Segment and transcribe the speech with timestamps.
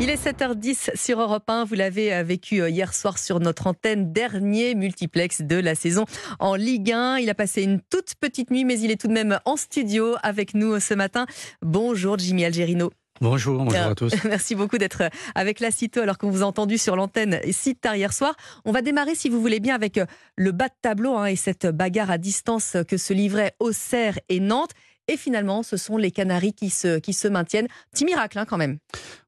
[0.00, 1.64] Il est 7h10 sur Europe 1.
[1.64, 6.04] Vous l'avez euh, vécu euh, hier soir sur notre antenne, dernier multiplex de la saison
[6.38, 7.18] en Ligue 1.
[7.18, 10.14] Il a passé une toute petite nuit, mais il est tout de même en studio
[10.22, 11.26] avec nous euh, ce matin.
[11.62, 12.92] Bonjour Jimmy Algerino.
[13.20, 14.12] Bonjour, bonjour à tous.
[14.24, 17.96] Merci beaucoup d'être avec la CITO alors qu'on vous a entendu sur l'antenne si tard
[17.96, 18.36] hier soir.
[18.64, 20.00] On va démarrer, si vous voulez bien, avec
[20.36, 24.38] le bas de tableau hein, et cette bagarre à distance que se livraient Auxerre et
[24.38, 24.70] Nantes.
[25.08, 27.66] Et finalement, ce sont les Canaries qui se, qui se maintiennent.
[27.92, 28.78] Petit miracle hein, quand même.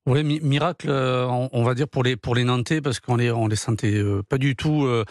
[0.07, 3.47] Oui, miracle, euh, on, va dire pour les pour les Nantais parce qu'on les on
[3.47, 5.05] les sentait euh, pas du tout euh,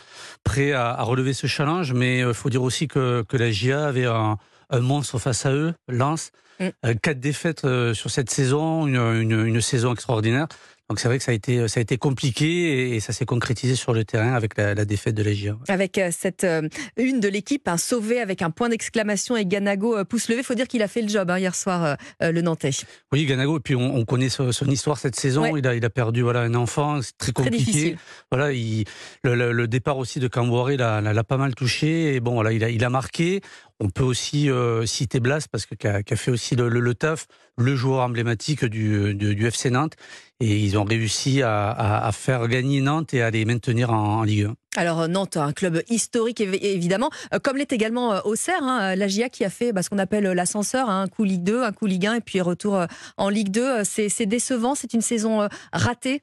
[0.44, 4.06] prêts à, relever ce challenge, mais il faut dire aussi que que la GIA avait
[4.06, 4.38] un,
[4.72, 6.32] monstre face à eux, Lens.
[6.60, 6.96] Mm.
[7.02, 7.62] quatre défaites
[7.94, 10.48] sur cette saison, une, une, une saison extraordinaire.
[10.90, 13.76] Donc c'est vrai que ça a été, ça a été compliqué et ça s'est concrétisé
[13.76, 15.30] sur le terrain avec la, défaite de la
[15.68, 16.68] Avec euh, cette euh,
[16.98, 20.42] une de l'équipe, un sauvé avec un point d'exclamation et Ganago euh, pouce levé.
[20.42, 22.72] Il faut dire qu'il a fait le job hein, hier soir, le Nantais.
[23.12, 23.58] Oui, Ganago.
[23.58, 25.56] Et puis on, connaît son, histoire cette saison.
[25.56, 27.96] Il, a, il a perdu voilà un enfant, c'est très compliqué.
[28.32, 28.86] voilà, il,
[29.24, 32.16] le, départ aussi de Camboiré l'a pas mal touché.
[32.16, 33.42] Et bon, voilà, il a, il a marqué.
[33.80, 34.50] On peut aussi
[34.86, 37.28] citer Blas parce que qui a, fait aussi le, le, taf,
[37.58, 39.96] le joueur emblématique du, du, du FC Nantes
[40.42, 44.56] et ils ont réussi à, faire gagner Nantes et à les maintenir en, Ligue 1.
[44.78, 49.30] Alors Nantes, un club historique évidemment, euh, comme l'est également euh, Auxerre, hein, la GIA
[49.30, 51.88] qui a fait bah, ce qu'on appelle l'ascenseur, hein, un coup Ligue 2, un coup
[51.88, 52.86] Ligue 1 et puis retour euh,
[53.18, 53.84] en Ligue 2.
[53.84, 56.22] C'est décevant, c'est une saison ratée?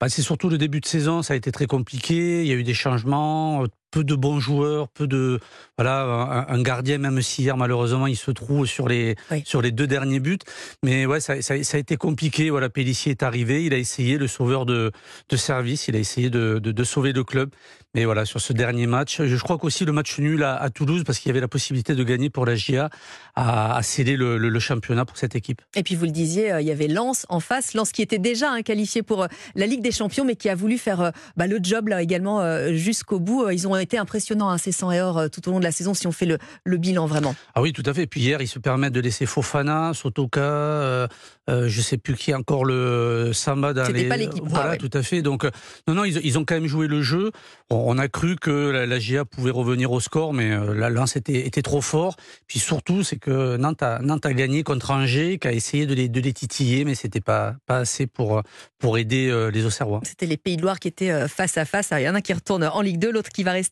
[0.00, 2.42] Bah, c'est surtout le début de saison, ça a été très compliqué.
[2.42, 5.38] Il y a eu des changements, peu de bons joueurs, peu de
[5.78, 9.86] voilà un, gardien même si hier malheureusement il se trouve sur les sur les deux
[9.86, 10.38] derniers buts.
[10.82, 12.50] Mais ouais, ça, ça, a été compliqué.
[12.50, 14.90] Voilà, Pellissier est arrivé, il a essayé le sauveur de,
[15.28, 17.50] de service, il a essayé de, de, sauver le club.
[17.94, 21.18] Mais voilà, sur ce dernier match, je crois qu'aussi le match nul à, Toulouse, parce
[21.18, 22.88] qu'il y avait la possibilité de gagner pour la GIA,
[23.34, 25.60] a, a scellé le, le, championnat pour cette équipe.
[25.74, 28.18] Et puis vous le disiez, euh, il y avait Lens en face, Lens qui était
[28.18, 31.10] déjà hein, qualifié pour euh, la Ligue des Champions, mais qui a voulu faire euh,
[31.36, 33.50] bah, le job là également jusqu'au bout.
[33.50, 35.94] Ils ont été impressionnants, hein, ces 100 et or tout au long de la saison,
[35.94, 37.34] si on fait le, le, bilan vraiment.
[37.54, 38.06] Ah oui, tout à fait.
[38.06, 41.08] Puis hier, ils se permettent de laisser Fofana, Sotoka,
[41.50, 44.08] euh, je sais plus qui encore le Samba dans les.
[44.08, 44.44] pas l'équipe.
[44.46, 45.22] Voilà, tout à fait.
[45.22, 45.50] Donc, euh,
[45.88, 47.32] non, non, ils, ont quand même joué le jeu.
[47.68, 51.44] On, a cru que la, GIA pouvait revenir au score, mais euh, la lance était,
[51.44, 52.16] était, trop fort.
[52.46, 55.94] Puis surtout, c'est que Nantes a, Nantes a gagné contre Angers, qui a essayé de
[55.94, 58.42] les, de les titiller, mais c'était pas, pas assez pour,
[58.78, 60.00] pour aider les Auxerrois.
[60.04, 61.90] C'était les Pays de Loire qui étaient face à face.
[61.92, 63.71] Il y en a un qui retourne en Ligue 2, l'autre qui va rester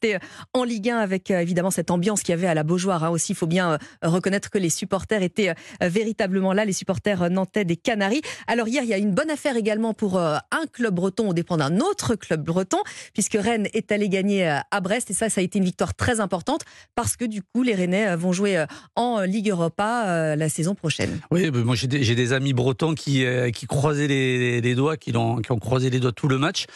[0.52, 3.04] en Ligue 1 avec évidemment cette ambiance qu'il y avait à la Beaujoire.
[3.04, 7.64] Hein, aussi, il faut bien reconnaître que les supporters étaient véritablement là, les supporters nantais
[7.64, 8.22] des Canaries.
[8.46, 11.34] Alors hier, il y a une bonne affaire également pour euh, un club breton au
[11.34, 12.78] dépend d'un autre club breton,
[13.12, 15.10] puisque Rennes est allé gagner euh, à Brest.
[15.10, 16.62] Et ça, ça a été une victoire très importante,
[16.94, 18.64] parce que du coup, les Rennais euh, vont jouer
[18.96, 21.20] en Ligue Europa la saison prochaine.
[21.30, 23.24] Oui, moi j'ai des, amis bretons qui,
[23.68, 26.66] croisaient les, doigts, qui ont, qui ont croisé les doigts tout le match.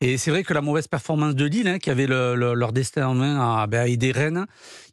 [0.00, 3.14] Et c'est vrai que la mauvaise performance de Lille, hein, qui avait leur destin en
[3.14, 4.46] main à, ben, aider Rennes,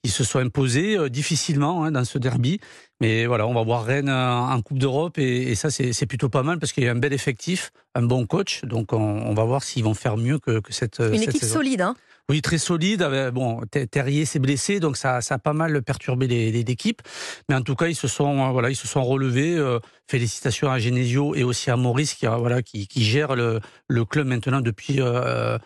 [0.03, 2.59] ils se sont imposés difficilement hein, dans ce derby.
[3.01, 6.59] Mais voilà, on va voir Rennes en Coupe d'Europe et, ça, c'est plutôt pas mal
[6.59, 8.63] parce qu'il y a un bel effectif, un bon coach.
[8.65, 10.99] Donc, on, va voir s'ils vont faire mieux que, que cette.
[10.99, 11.95] Une équipe solide, hein
[12.29, 13.03] oui, très solide.
[13.33, 17.01] Bon, Terrier s'est blessé, donc ça, ça a pas mal perturbé l'équipe.
[17.49, 19.57] Mais en tout cas, ils se sont, voilà, ils se sont relevés.
[19.57, 24.05] Euh, félicitations à Genesio et aussi à Maurice qui, voilà, qui, qui gère le, le
[24.05, 25.01] club maintenant depuis.
[25.01, 25.57] Euh,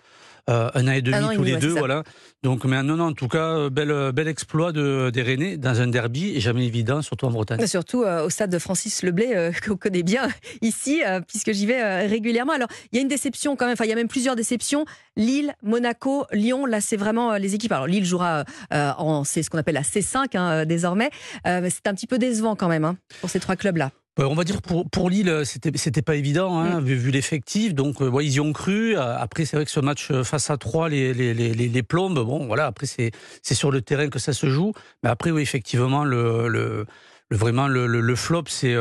[0.49, 2.03] euh, un an et demi tous les deux, voilà.
[2.43, 5.55] Donc, mais non, non, en tout cas, euh, bel, euh, bel exploit de, des Rennais
[5.55, 7.65] dans un derby et jamais évident, surtout en Bretagne.
[7.65, 10.27] surtout au stade de Francis Leblay, qu'on connaît bien
[10.61, 12.53] ici, puisque j'y vais régulièrement.
[12.53, 14.85] Alors, il y a une déception quand même, enfin, il y a même plusieurs déceptions.
[15.15, 17.71] Lille, Monaco, Lyon, là, c'est vraiment les équipes.
[17.71, 21.09] Alors, Lille jouera en, c'est ce qu'on appelle la C5 hein, désormais.
[21.45, 23.91] c'est un petit peu décevant quand même hein, pour ces trois clubs-là.
[24.19, 26.85] Euh, on va dire pour, pour Lille, c'était c'était pas évident hein, mm.
[26.85, 27.73] vu, l'effectif.
[27.73, 28.95] Donc euh, ils y ont cru.
[28.95, 32.19] Euh, après c'est vrai que ce match face à 3 les, les, les, les plombes.
[32.19, 34.73] Bon voilà après c'est c'est sur le terrain que ça se joue.
[35.01, 36.85] Mais après oui effectivement le, le
[37.31, 38.75] vraiment le, le, flop c'est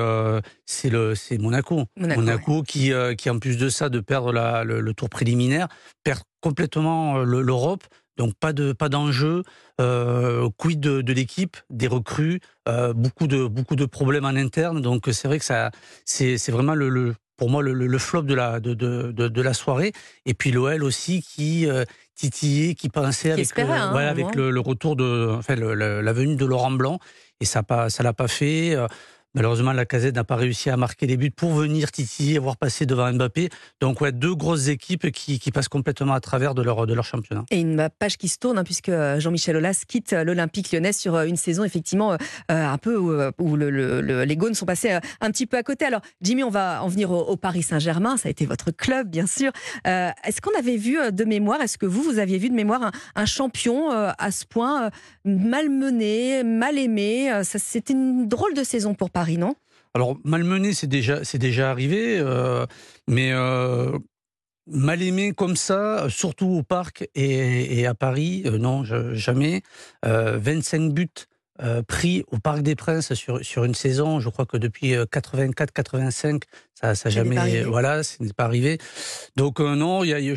[0.67, 4.93] c'est le c'est Monaco Monaco, qui qui en plus de ça de perdre la, le,
[4.93, 5.69] tour préliminaire
[6.05, 7.85] perd complètement l'Europe
[8.17, 9.43] donc pas de pas d'enjeu.
[9.81, 14.81] Euh, quid de, l'équipe, des recrues, euh, beaucoup de beaucoup de problèmes en interne.
[14.81, 15.71] Donc c'est vrai que ça
[16.05, 19.93] c'est vraiment le, pour moi le, flop de la de, de, de, la soirée.
[20.27, 25.31] Et puis l'OL aussi qui euh, titillait, qui pensait avec, hein, avec le, retour de
[25.37, 26.99] enfin la venue de Laurent Blanc
[27.41, 28.77] et ça pas ça l'a pas fait.
[29.35, 32.85] Malheureusement, la casette n'a pas réussi à marquer les buts pour venir titiller, voir passer
[32.85, 33.49] devant Mbappé.
[33.81, 37.45] Donc, ouais, deux grosses équipes qui, passent complètement à travers de leur, de leur championnat.
[37.51, 41.37] Et une page qui se tourne, hein, puisque Jean-Michel Aulas quitte l'Olympique lyonnais sur une
[41.37, 42.17] saison, effectivement,
[42.51, 45.87] un peu où, le, les Gaunes sont passés un petit peu à côté.
[45.87, 48.19] Alors, Jimmy, on va en venir au, Paris Saint-Germain.
[48.19, 49.51] Ça a été votre club, bien sûr.
[49.85, 53.25] Est-ce qu'on avait vu de mémoire, est-ce que vous, vous aviez vu de mémoire un,
[53.25, 54.91] champion à ce point
[55.25, 59.55] malmené, mal aimé C'était une drôle de saison pour Paris, non?
[59.95, 62.67] Alors, malmené, c'est déjà, c'est déjà arrivé, euh,
[63.09, 63.99] mais euh,
[64.67, 69.63] mal aimé comme ça, surtout au parc et, à Paris, euh, non, jamais.
[70.03, 71.09] 25 buts
[71.87, 74.19] pris au Parc des Princes sur, sur une saison.
[74.19, 76.43] Je crois que depuis 84-85,
[76.75, 78.79] ça n'a jamais, voilà, ce n'est pas arrivé.
[79.37, 80.35] Donc non, il y a,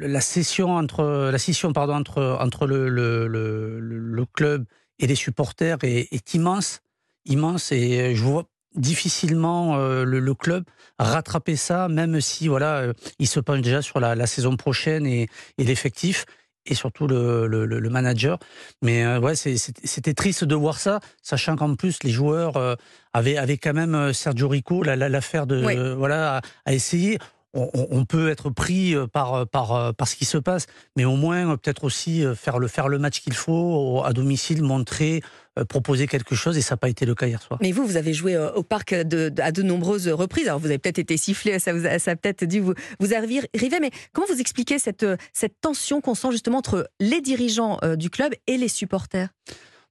[0.00, 4.64] la session entre la scission pardon entre entre le, le, le, le club
[5.00, 6.80] et les supporters est, immense,
[7.26, 8.44] immense, et je vois
[8.74, 10.64] difficilement euh, le, club
[10.98, 15.28] rattraper ça, même si voilà, euh, il se penche déjà sur la, saison prochaine et,
[15.58, 16.24] l'effectif
[16.66, 18.38] et surtout le, manager.
[18.82, 22.76] Mais euh, ouais, c'était triste de voir ça, sachant qu'en plus les joueurs
[23.12, 27.18] avaient, avaient quand même Sergio Rico l'affaire de voilà à essayer
[27.54, 30.66] on, peut être pris euh, par, euh, euh, par ce qui se passe,
[30.96, 35.22] mais au moins peut-être aussi faire le, faire le match qu'il faut à domicile, montrer,
[35.68, 37.58] proposer quelque chose, et ça n'a pas été le cas hier soir.
[37.60, 40.46] Mais vous, vous avez joué au parc à de nombreuses reprises.
[40.46, 43.48] Alors vous avez peut-être été sifflé, ça, vous a, peut-être dit vous, vous arrivez,
[43.80, 48.32] mais comment vous expliquez cette, cette tension qu'on sent justement entre les dirigeants du club
[48.46, 49.28] et les supporters?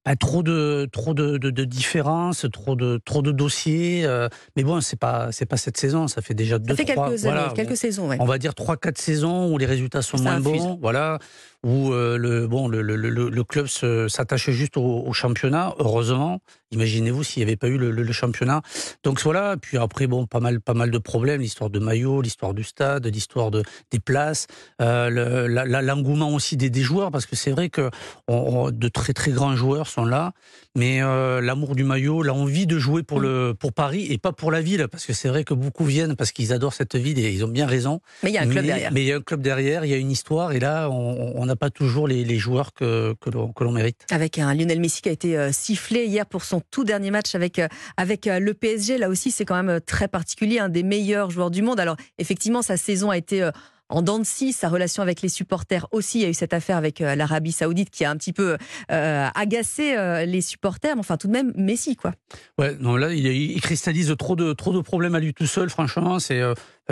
[0.05, 4.05] Bah, trop de trop de, de, différences, trop de trop de dossiers.
[4.05, 6.07] Euh, mais bon, c'est pas c'est pas cette saison.
[6.07, 8.09] Ça fait déjà deux fait trois, quelques, voilà, quelques saisons.
[8.19, 10.79] On va dire trois quatre saisons où les résultats sont moins bons.
[10.81, 11.19] Voilà
[11.63, 16.39] où euh, le, bon, le, le, le club s'attachait juste au, championnat, heureusement.
[16.71, 18.61] Imaginez-vous s'il n'y avait pas eu le, championnat.
[19.03, 22.53] Donc voilà, puis après, bon, pas mal, pas mal de problèmes, l'histoire de maillot, l'histoire
[22.53, 24.47] du stade, l'histoire de, des places,
[24.81, 25.47] euh,
[25.81, 27.89] l'engouement aussi des, des, joueurs, parce que c'est vrai que
[28.27, 30.33] de très très grands joueurs sont là,
[30.75, 34.51] mais euh, l'amour du maillot, l'envie de jouer pour, le, pour Paris et pas pour
[34.51, 37.31] la ville, parce que c'est vrai que beaucoup viennent parce qu'ils adorent cette ville et
[37.31, 38.01] ils ont bien raison.
[38.23, 38.91] Mais il y a un club derrière.
[38.91, 41.45] Mais il y a un club derrière, il y a une histoire, et là, on,
[41.45, 44.05] n'a pas toujours les, joueurs que, que l'on mérite.
[44.11, 47.35] Avec un Lionel Messi qui a été euh, sifflé hier pour son tout dernier match
[47.35, 47.67] avec, euh,
[47.97, 48.97] avec euh, le PSG.
[48.97, 51.79] Là aussi, c'est quand même très particulier, un des meilleurs joueurs du monde.
[51.79, 53.49] Alors, effectivement, sa saison a été
[53.89, 56.19] en dents de scie, sa relation avec les supporters aussi.
[56.19, 58.57] Il y a eu cette affaire avec l'Arabie Saoudite qui a un petit peu
[58.89, 60.95] agacé les supporters.
[60.95, 62.13] Mais enfin, tout de même, Messi, quoi.
[62.57, 66.19] Ouais, non, là, il, cristallise trop de, trop de problèmes à lui tout seul, franchement.
[66.19, 66.41] C'est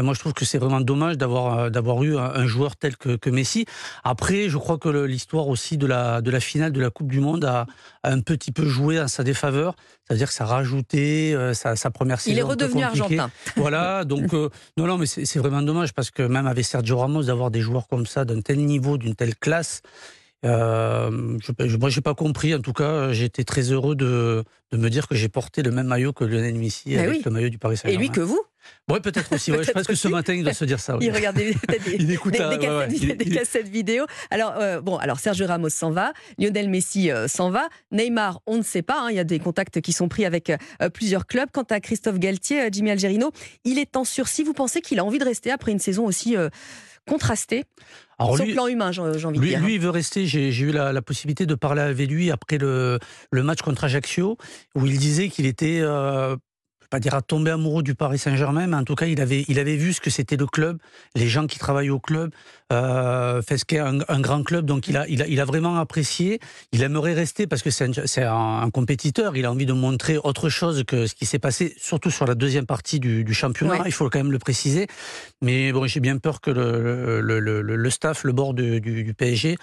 [0.01, 3.15] moi, je trouve que c'est vraiment dommage d'avoir euh, d'avoir eu un, joueur tel que,
[3.15, 3.65] que, Messi.
[4.03, 7.19] Après, je crois que l'histoire aussi de la de la finale de la Coupe du
[7.19, 7.65] Monde a,
[8.03, 9.75] un petit peu joué à sa défaveur.
[10.05, 12.35] C'est-à-dire que ça a rajouté euh, sa, sa, première saison.
[12.35, 13.29] Il est redevenu argentin.
[13.57, 17.23] Voilà, donc euh, non, non, mais c'est vraiment dommage parce que même avec Sergio Ramos
[17.23, 19.81] d'avoir des joueurs comme ça d'un tel niveau, d'une telle classe.
[20.45, 22.53] Euh, je, moi, j'ai pas compris.
[22.53, 25.87] En tout cas, j'étais très heureux de, de me dire que j'ai porté le même
[25.87, 28.03] maillot que Lionel Messi bah avec le maillot du Paris Saint-Germain.
[28.03, 28.41] Et lui que vous
[28.89, 29.51] oui, peut-être aussi.
[29.51, 30.97] je pense que ce matin, il doit se dire ça.
[31.01, 31.53] Il regarde des,
[33.29, 34.05] cassettes, vidéo.
[34.31, 38.57] Alors, euh, bon, alors Sergio Ramos s'en va, Lionel Messi euh, s'en va, Neymar, on
[38.57, 39.01] ne sait pas.
[39.01, 41.49] Hein, il y a des contacts qui sont pris avec euh, plusieurs clubs.
[41.51, 43.31] Quant à Christophe Galtier, Jimmy Algerino,
[43.65, 44.43] il est en sursis.
[44.43, 46.35] Vous pensez qu'il a envie de rester après une saison aussi
[47.05, 47.65] contrastée?
[48.19, 49.59] Alors Sur le plan humain, j'ai envie de dire.
[49.59, 50.25] Lui, il veut rester.
[50.25, 52.99] J'ai eu la, possibilité de parler avec lui après le,
[53.31, 54.37] le match contre Ajaccio,
[54.75, 55.81] où il disait qu'il était
[56.89, 59.59] pas dire à tomber amoureux du Paris Saint-Germain, mais en tout cas, il avait, il
[59.59, 60.77] avait vu ce que c'était le club,
[61.15, 62.31] les gens qui travaillent au club,
[62.73, 65.77] euh, fait ce qu'est un, grand club, donc il a, il a, il a vraiment
[65.77, 66.39] apprécié.
[66.73, 69.37] Il aimerait rester parce que c'est un, un, compétiteur.
[69.37, 72.35] Il a envie de montrer autre chose que ce qui s'est passé, surtout sur la
[72.35, 73.83] deuxième partie du, du championnat.
[73.85, 74.87] Il faut quand même le préciser.
[75.41, 79.13] Mais bon, j'ai bien peur que le, le, le, le, staff, le bord du, du
[79.13, 79.57] PSG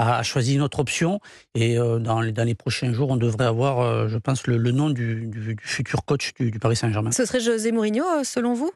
[0.00, 1.20] a choisi une autre option.
[1.54, 4.58] Et euh, dans, les, dans les prochains jours, on devrait avoir, euh, je pense, le,
[4.72, 7.12] nom du, du, futur coach du, Paris Saint-Germain.
[7.12, 8.72] Ce serait José Mourinho, euh, selon vous?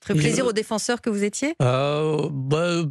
[0.00, 1.54] Très plaisir aux défenseurs que vous étiez?
[1.58, 2.82] Bah,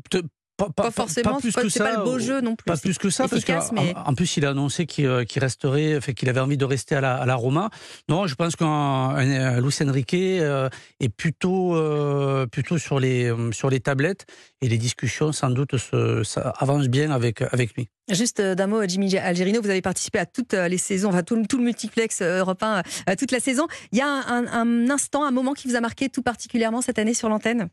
[0.69, 2.65] pas, forcément, pas, pas, le beau jeu non plus.
[2.65, 3.93] Pas plus que ça, parce qu'en mais...
[3.95, 7.15] en, plus, il a annoncé qu'il resterait, fait qu'il avait envie de rester à la,
[7.15, 7.69] à la Roma.
[8.09, 13.69] Non, je pense qu'un Luis Enrique euh, est plutôt, euh, plutôt sur, les, euh, sur
[13.69, 14.25] les tablettes
[14.61, 17.89] et les discussions, sans doute, se, ça avance bien avec, avec lui.
[18.09, 21.57] Juste d'un mot, Jimmy Algerino, vous avez participé à toutes les saisons, enfin tout, tout
[21.57, 22.83] le multiplex européen,
[23.17, 23.67] toute la saison.
[23.91, 26.99] Il y a un, un instant, un moment qui vous a marqué tout particulièrement cette
[26.99, 27.69] année sur l'antenne?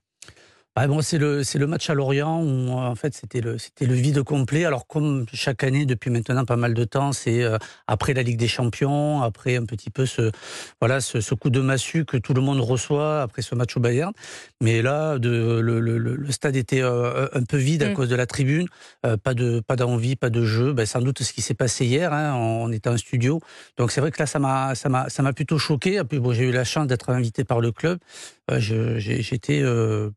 [0.81, 4.23] Ah bon, c'est le le match à Lorient où en fait c'était le le vide
[4.23, 4.65] complet.
[4.65, 7.59] Alors comme chaque année depuis maintenant pas mal de temps, c'est euh,
[7.89, 10.31] après la Ligue des Champions, après un petit peu ce
[10.81, 13.81] voilà ce, ce, coup de massue que tout le monde reçoit après ce match au
[13.81, 14.13] Bayern.
[14.61, 17.95] Mais là, de, le, le, le stade était euh, un peu vide à mm.
[17.95, 18.69] cause de la tribune,
[19.05, 20.75] euh, pas de pas d'envie, pas de jeu.
[20.75, 22.13] Ben, sans doute ce qui s'est passé hier.
[22.13, 23.41] Hein, on était en studio,
[23.79, 26.01] donc c'est vrai que là ça m'a ça m'a plutôt choqué.
[26.05, 27.99] Bon, j'ai eu la chance d'être invité par le club.
[28.59, 29.63] J'étais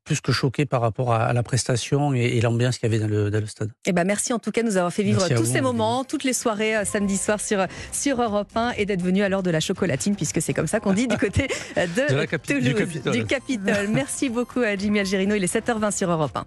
[0.03, 3.29] plus que choqué par rapport à, la prestation et, l'ambiance qu'il y avait dans le,
[3.29, 3.71] dans le stade.
[3.85, 6.23] Eh ben merci en tout cas de nous avoir fait vivre tous ces moments, toutes
[6.23, 9.51] les soirées euh, samedi soir sur, sur Europe 1 et d'être venu à l'heure de
[9.51, 13.13] la chocolatine, puisque c'est comme ça qu'on dit du côté de, la Toulouse, du Capitole.
[13.13, 13.88] Du Capitole.
[13.89, 16.39] Merci beaucoup à Jimmy Algerino, il est 7h20 sur Europe 1.